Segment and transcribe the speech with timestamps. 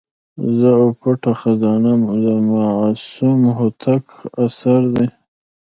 [0.57, 1.93] زه او پټه خزانه
[2.23, 4.05] د معصوم هوتک
[4.45, 5.07] اثر دی.